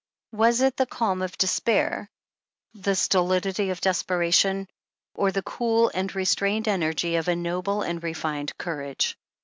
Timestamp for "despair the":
1.37-2.95